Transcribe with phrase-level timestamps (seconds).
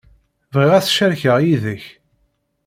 [0.53, 1.85] Bɣiɣ ad t-cerkeɣ yid-k.